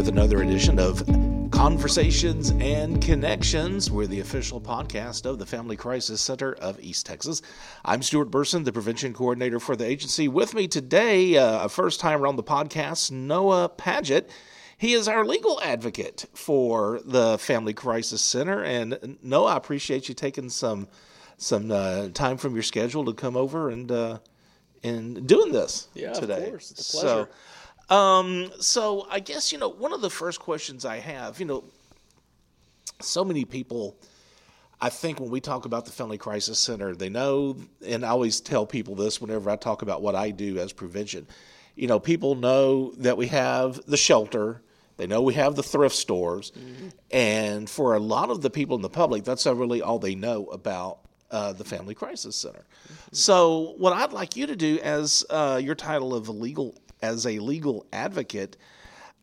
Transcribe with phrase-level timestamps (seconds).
[0.00, 1.04] with another edition of
[1.50, 3.90] Conversations and Connections.
[3.90, 7.42] We're the official podcast of the Family Crisis Center of East Texas.
[7.84, 10.26] I'm Stuart Burson, the prevention coordinator for the agency.
[10.26, 14.30] With me today, uh, a first time around the podcast, Noah Padgett.
[14.78, 18.64] He is our legal advocate for the Family Crisis Center.
[18.64, 20.88] And Noah, I appreciate you taking some
[21.36, 24.18] some uh, time from your schedule to come over and uh,
[24.82, 26.44] and doing this Yeah, today.
[26.44, 26.70] of course.
[26.70, 27.08] It's a pleasure.
[27.26, 27.28] So,
[27.90, 31.64] um, so I guess you know one of the first questions I have, you know,
[33.00, 33.96] so many people.
[34.82, 38.40] I think when we talk about the Family Crisis Center, they know, and I always
[38.40, 41.26] tell people this whenever I talk about what I do as prevention.
[41.74, 44.62] You know, people know that we have the shelter,
[44.96, 46.52] they know we have the thrift stores,
[47.10, 50.46] and for a lot of the people in the public, that's really all they know
[50.46, 52.64] about uh, the Family Crisis Center.
[53.12, 57.26] So, what I'd like you to do, as uh, your title of a legal as
[57.26, 58.56] a legal advocate,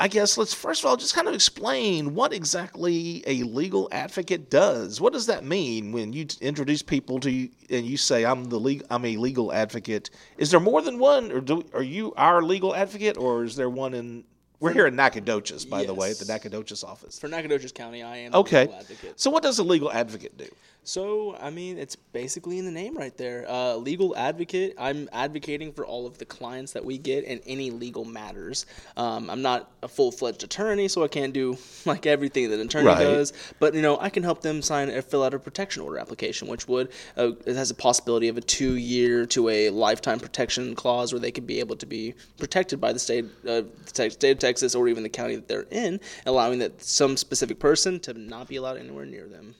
[0.00, 4.48] I guess let's first of all just kind of explain what exactly a legal advocate
[4.48, 5.00] does.
[5.00, 8.60] What does that mean when you introduce people to you and you say I'm the
[8.60, 10.10] legal I'm a legal advocate?
[10.36, 13.68] Is there more than one, or do, are you our legal advocate, or is there
[13.70, 14.24] one in?
[14.60, 17.16] We're here in Nacogdoches, by the way, at the Nacogdoches office.
[17.16, 19.20] For Nacogdoches County, I am the Okay, legal advocate.
[19.20, 20.48] so what does a legal advocate do?
[20.88, 23.44] So, I mean, it's basically in the name right there.
[23.46, 24.72] Uh, legal advocate.
[24.78, 28.64] I'm advocating for all of the clients that we get in any legal matters.
[28.96, 32.68] Um, I'm not a full fledged attorney, so I can't do like everything that an
[32.68, 33.00] attorney Right.
[33.00, 33.34] does.
[33.58, 36.48] But you know, I can help them sign or fill out a protection order application,
[36.48, 40.74] which would uh, it has a possibility of a two year to a lifetime protection
[40.74, 44.08] clause, where they could be able to be protected by the state, uh, the te-
[44.08, 48.00] state of Texas, or even the county that they're in, allowing that some specific person
[48.00, 49.54] to not be allowed anywhere near them.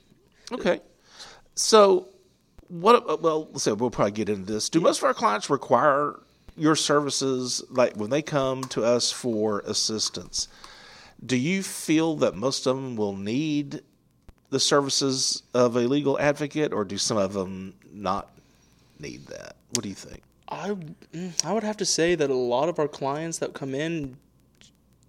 [0.51, 0.81] Okay.
[1.59, 2.06] So,
[2.69, 3.20] what?
[3.20, 4.69] Well, so we'll probably get into this.
[4.69, 6.20] Do most of our clients require
[6.56, 7.65] your services?
[7.69, 10.47] Like when they come to us for assistance,
[11.27, 13.83] do you feel that most of them will need
[14.50, 18.31] the services of a legal advocate, or do some of them not
[19.00, 19.56] need that?
[19.71, 20.22] What do you think?
[20.49, 20.71] I
[21.12, 24.16] mm, I would have to say that a lot of our clients that come in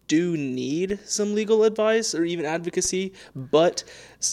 [0.09, 3.85] do need some legal advice or even advocacy, but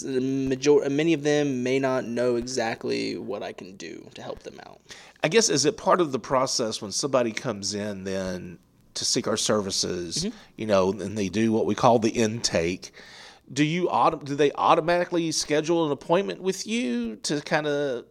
[0.02, 4.58] major- many of them may not know exactly what I can do to help them
[4.66, 4.80] out.
[5.22, 8.58] I guess is it part of the process when somebody comes in then
[8.94, 10.36] to seek our services, mm-hmm.
[10.56, 12.92] you know, and they do what we call the intake.
[13.52, 18.06] Do you auto, do they automatically schedule an appointment with you to kind of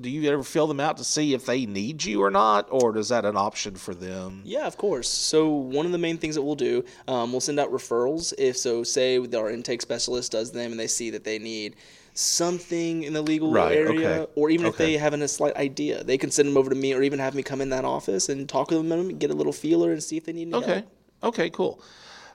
[0.00, 2.96] do you ever fill them out to see if they need you or not, or
[2.96, 4.42] is that an option for them?
[4.44, 5.08] Yeah, of course.
[5.08, 8.32] So one of the main things that we'll do, um, we'll send out referrals.
[8.38, 11.76] If so, say our intake specialist does them and they see that they need
[12.14, 16.02] something in the legal Right, area, okay, or even if they have a slight idea,
[16.02, 18.28] they can send them over to me, or even have me come in that office
[18.28, 20.56] and talk with them, and get a little feeler, and see if they need any
[20.56, 20.74] Okay.
[20.74, 20.92] help.
[21.22, 21.80] Okay, cool.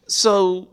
[0.08, 0.68] So,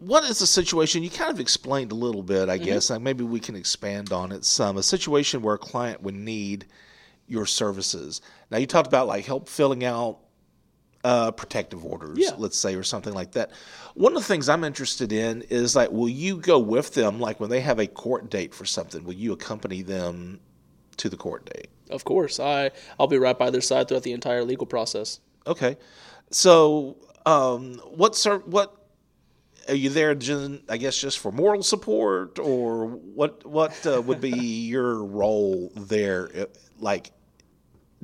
[0.00, 1.02] what is the situation?
[1.02, 2.90] You kind of explained a little bit, I guess.
[2.90, 4.76] Like maybe we can expand on it some.
[4.76, 6.66] A situation where a client would need
[7.28, 8.20] your services.
[8.50, 10.18] Now, you talked about like help filling out
[11.04, 12.32] uh, protective orders, Yeah.
[12.36, 13.50] let's say, or something like that.
[13.94, 17.40] One of the things I'm interested in is like, will you go with them, like
[17.40, 19.04] when they have a court date for something?
[19.04, 20.40] Will you accompany them
[20.98, 21.68] to the court date?
[21.90, 25.20] Of course, I I'll be right by their side throughout the entire legal process.
[25.46, 25.76] Okay.
[26.30, 26.96] So,
[27.26, 28.79] um, what ser- what
[29.68, 30.14] are you there?
[30.14, 33.44] Just, I guess just for moral support, or what?
[33.46, 34.30] What uh, would be
[34.68, 36.44] your role there, uh,
[36.78, 37.12] like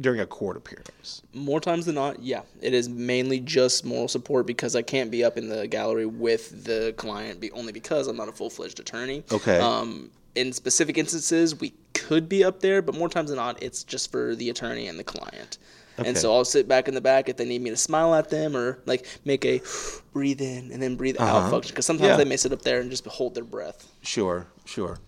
[0.00, 1.22] during a court appearance?
[1.32, 5.24] More times than not, yeah, it is mainly just moral support because I can't be
[5.24, 8.80] up in the gallery with the client, be, only because I'm not a full fledged
[8.80, 9.24] attorney.
[9.32, 9.58] Okay.
[9.58, 11.72] Um, in specific instances, we
[12.06, 14.98] could be up there, but more times than not, it's just for the attorney and
[14.98, 15.58] the client.
[15.98, 16.08] Okay.
[16.08, 18.28] And so I'll sit back in the back if they need me to smile at
[18.28, 19.60] them or like make a
[20.12, 22.18] breathe in and then breathe out function because sometimes Uh-huh.
[22.18, 22.24] Yeah.
[22.24, 23.88] they may sit up there and just hold their breath.
[24.02, 24.98] Sure, sure.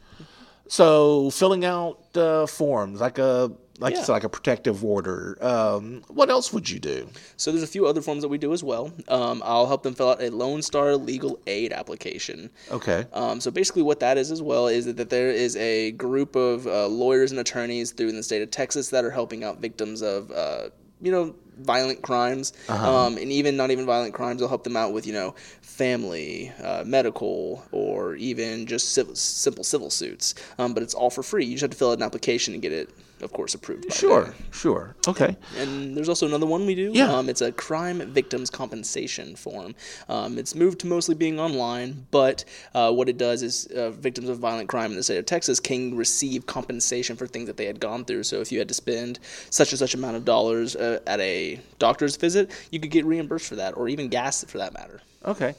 [0.71, 4.03] So, filling out uh, forms like a like Yeah.
[4.03, 5.39] said, like a protective order.
[5.41, 7.09] Um, what else would you do?
[7.37, 8.93] So there's a few other forms that we do as well.
[9.09, 12.51] Um, I'll help them fill out a Lone Star legal aid application.
[12.71, 13.07] Okay.
[13.13, 16.35] Um, so basically, what that is as well is that, that there is a group
[16.37, 19.61] of uh, lawyers and attorneys through in the state of Texas that are helping out
[19.61, 20.71] victims of, uh,
[21.01, 24.41] you know, violent crimes, um, and even not even violent crimes.
[24.41, 29.65] They'll help them out with, you know, family, uh, medical, or even just civil, simple
[29.65, 30.35] civil suits.
[30.59, 31.45] Um, but it's all for free.
[31.45, 32.91] You just have to fill out an application and get it,
[33.21, 33.93] of course, approved.
[33.93, 34.35] Sure, them.
[34.51, 34.97] sure.
[35.07, 35.37] Okay.
[35.57, 36.91] And there's also another one we do.
[36.95, 37.13] Yeah.
[37.13, 39.75] Um, it's a crime victims compensation form.
[40.09, 42.45] Um, it's moved to mostly being online, but
[42.75, 45.61] uh, what it does is uh, victims of violent crime in the state of Texas
[45.61, 48.25] can receive compensation for things that they had gone through.
[48.25, 49.21] So if you had to spend
[49.51, 51.48] such and such amount of dollars uh, at a
[51.79, 55.01] doctor's visit, you could get reimbursed for that, or even gas for that matter.
[55.25, 55.55] Okay.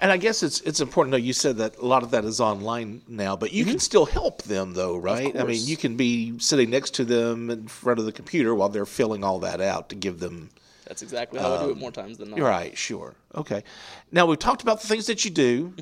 [0.00, 1.12] And I guess it's it's important.
[1.12, 1.16] though.
[1.16, 4.42] you said that a lot of that is online now, but you can still help
[4.42, 5.38] them, though, right?
[5.38, 8.68] I mean, you can be sitting next to them in front of the computer while
[8.68, 10.50] they're filling all that out to give them.
[10.86, 12.40] That's exactly how I do it more times than not.
[12.40, 13.62] Right, sure, okay.
[14.10, 15.72] Now we've talked about the things that you do,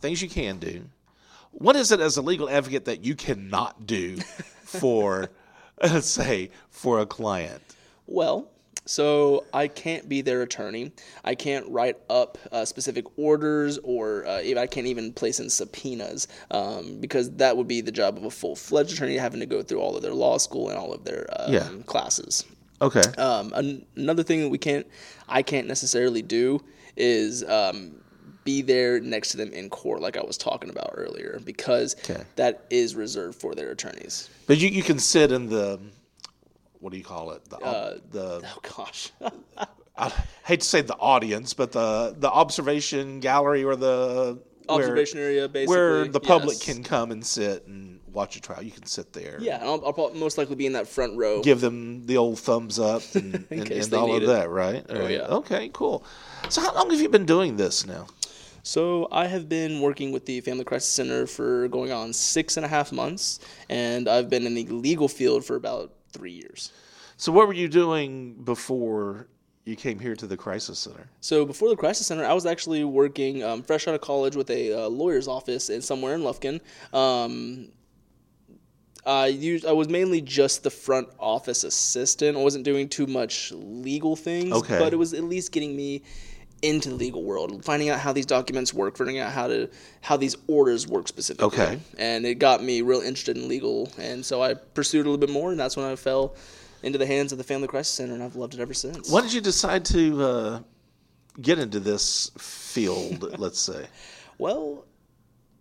[0.00, 0.84] things you can do.
[1.52, 4.16] What is it as a legal advocate that you cannot do
[4.64, 5.30] for,
[5.80, 7.62] uh, say, for a client?
[8.06, 8.50] Well,
[8.86, 10.92] so I can't be their attorney.
[11.24, 16.28] I can't write up uh, specific orders, or uh, I can't even place in subpoenas
[16.50, 19.62] um, because that would be the job of a full fledged attorney, having to go
[19.62, 21.68] through all of their law school and all of their um, Yeah.
[21.86, 22.44] classes.
[22.80, 23.02] Okay.
[23.18, 24.86] Um, an- another thing that we can't,
[25.28, 26.60] I can't necessarily do
[26.96, 27.96] is um,
[28.44, 32.22] be there next to them in court, like I was talking about earlier, because Okay.
[32.36, 34.30] that is reserved for their attorneys.
[34.46, 35.80] But you, you can sit in the
[36.86, 37.44] what do you call it?
[37.50, 39.10] The, Uh, the Oh gosh,
[39.98, 40.12] I
[40.44, 45.48] hate to say the audience, but the the observation gallery or the where- observation area,
[45.48, 46.64] basically, where the public yes.
[46.64, 48.62] can come and sit and watch a trial.
[48.62, 49.36] You can sit there.
[49.40, 51.42] Yeah, and I'll, I'll probably most likely be in that front row.
[51.42, 54.26] Give them the old thumbs up and, and, and all of it.
[54.26, 54.88] that, right?
[54.88, 55.10] All right.
[55.10, 55.38] yeah.
[55.40, 56.04] Okay, cool.
[56.50, 58.06] So how long have you been doing this now?
[58.62, 62.64] So I have been working with the Family Crisis Center for going on six and
[62.64, 66.72] a half months, and I've been in the legal field for about three years.
[67.16, 69.28] So what were you doing before
[69.64, 71.08] you came here to the crisis center?
[71.20, 74.50] So before the Crisis Center, I was actually working um, fresh out of college with
[74.50, 76.60] a uh, lawyer's office in somewhere in Lufkin.
[76.92, 77.68] Um,
[79.04, 82.36] I used, I was mainly just the front office assistant.
[82.36, 84.78] I wasn't doing too much legal things, Okay.
[84.78, 86.02] but it was at least getting me
[86.62, 89.68] into the legal world, finding out how these documents work, figuring out how to
[90.00, 91.46] how these orders work specifically.
[91.46, 91.80] Okay.
[91.98, 95.30] And it got me real interested in legal, and so I pursued a little bit
[95.30, 96.34] more, and that's when I fell
[96.82, 99.10] into the hands of the Family Crisis Center, and I've loved it ever since.
[99.10, 100.60] Why did you decide to uh,
[101.40, 103.38] get into this field?
[103.38, 103.86] let's say.
[104.38, 104.84] Well,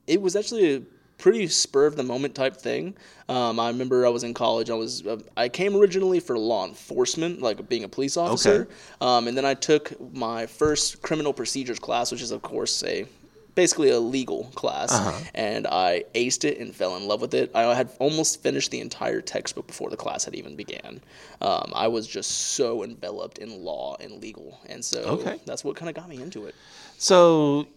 [0.07, 0.81] it was actually a
[1.17, 2.95] pretty spur of the moment type thing.
[3.29, 4.69] Um, I remember I was in college.
[4.69, 8.67] I was uh, I came originally for law enforcement, like being a police officer,
[9.01, 13.05] um, and then I took my first criminal procedures class, which is of course a
[13.55, 14.99] basically a legal class,
[15.33, 17.51] and I aced it and fell in love with it.
[17.55, 20.99] I had almost finished the entire textbook before the class had even began.
[21.39, 25.39] Um, I was just so enveloped in law and legal, and so Okay.
[25.45, 26.53] that's what kind of got me into it.
[26.97, 27.67] So,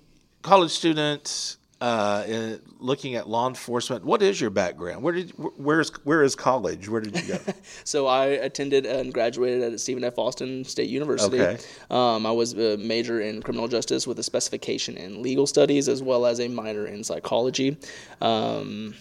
[0.42, 4.04] college student, uh, in, looking at law enforcement.
[4.04, 5.02] What is your background?
[5.02, 6.88] Where did where's where is college?
[6.88, 7.38] Where did you go?
[7.84, 10.18] So I attended and graduated at Stephen F.
[10.18, 11.40] Austin State University.
[11.40, 11.62] Okay.
[11.90, 16.02] Um, I was a major in criminal justice with a specification in legal studies as
[16.02, 17.76] well as a minor in psychology.
[18.20, 18.94] Um,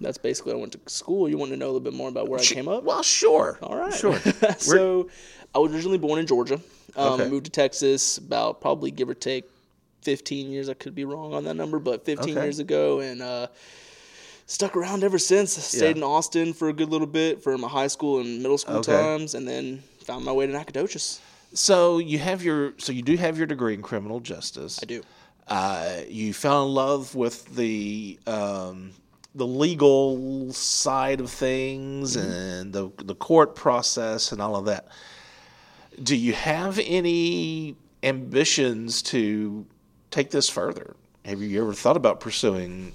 [0.00, 1.28] that's basically what I went to school.
[1.28, 2.84] You want to know a little bit more about where I came up?
[2.84, 3.58] well, sure.
[3.62, 3.94] All right.
[3.94, 4.18] Sure.
[4.58, 5.08] so
[5.54, 6.60] I was originally born in Georgia.
[6.96, 7.28] Um, Okay.
[7.28, 9.44] Moved to Texas about probably give or take
[10.08, 10.68] 15 years.
[10.68, 12.42] I could be wrong on that number, but 15 Okay.
[12.44, 13.46] years ago, and uh,
[14.46, 15.52] stuck around ever since.
[15.52, 15.96] Stayed Yeah.
[15.96, 18.92] in Austin for a good little bit for my high school and middle school Okay.
[18.92, 21.20] times, and then found my way to Nacogdoches.
[21.54, 24.78] So you have your so you do have your degree in criminal justice.
[24.82, 25.02] I do.
[25.46, 28.92] Uh, you fell in love with the um,
[29.34, 32.30] the legal side of things Mm-hmm.
[32.30, 34.88] and the the court process and all of that.
[36.02, 39.64] Do you have any ambitions to
[40.14, 40.94] take this further?
[41.24, 42.92] Have you ever thought about pursuing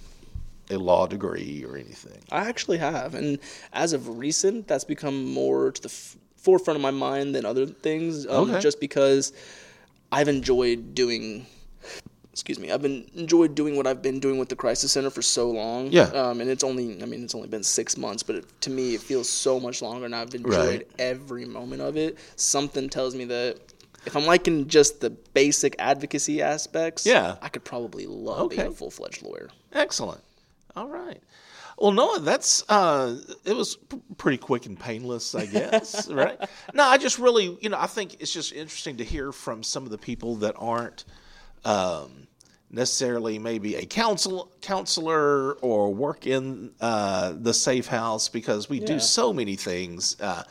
[0.69, 2.19] a law degree or anything?
[2.31, 3.39] I actually have, and
[3.73, 7.65] as of recent, that's become more to the f- forefront of my mind than other
[7.65, 8.25] things.
[8.27, 8.59] Um, Okay.
[8.61, 9.33] Just because
[10.11, 11.45] I've enjoyed doing.
[12.31, 12.71] Excuse me.
[12.71, 15.88] I've been enjoyed doing what I've been doing with the crisis center for so long.
[15.91, 16.03] Yeah.
[16.03, 17.01] Um, and it's only.
[17.01, 19.81] I mean, it's only been six months, but it, to me, it feels so much
[19.81, 20.88] longer, and I've enjoyed Right.
[20.99, 22.17] every moment of it.
[22.38, 23.57] Something tells me that.
[24.05, 27.35] If I'm liking just the basic advocacy aspects, Yeah.
[27.41, 29.49] I could probably love being a full fledged lawyer.
[29.73, 30.21] Excellent.
[30.75, 31.21] All right.
[31.77, 36.37] Well, Noah, that's uh, it was p- pretty quick and painless, I guess, right?
[36.73, 39.83] No, I just really, you know, I think it's just interesting to hear from some
[39.85, 41.05] of the people that aren't
[41.63, 42.27] um,
[42.69, 48.85] necessarily maybe a counsel counselor or work in uh, the safe house because we Yeah.
[48.87, 50.43] do so many things uh,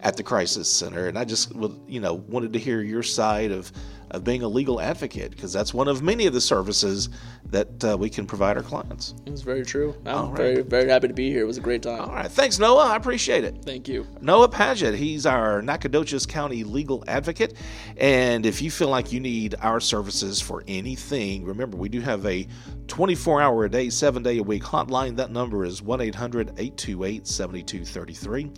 [0.00, 3.50] at the crisis center, and I just would, you know, wanted to hear your side
[3.50, 3.72] of
[4.10, 7.08] of being a legal advocate because that's one of many of the services
[7.50, 9.14] that uh, we can provide our clients.
[9.26, 9.94] It's very true.
[10.04, 10.36] I'm right.
[10.36, 11.42] very, very happy to be here.
[11.42, 12.00] It was a great time.
[12.00, 12.86] All right, thanks, Noah.
[12.86, 13.62] I appreciate it.
[13.64, 14.06] Thank you.
[14.20, 17.54] Noah Padgett, he's our Nacogdoches County legal advocate.
[17.96, 22.24] And if you feel like you need our services for anything, remember we do have
[22.26, 22.46] a
[22.88, 25.16] 24 hour a day, seven day a week hotline.
[25.16, 28.50] That number is 1 800 828 7233.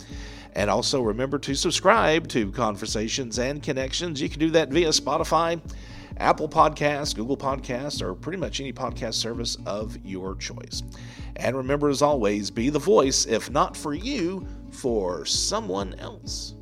[0.53, 4.21] And also remember to subscribe to Conversations and Connections.
[4.21, 5.61] You can do that via Spotify,
[6.17, 10.83] Apple Podcasts, Google Podcasts, or pretty much any podcast service of your choice.
[11.35, 16.55] And remember, as always, be the voice, if not for you, for someone else.